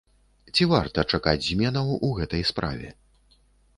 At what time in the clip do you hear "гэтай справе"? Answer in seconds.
2.21-2.89